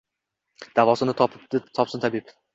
Davosini 0.79 1.15
topsin 1.21 2.03
tabib. 2.09 2.35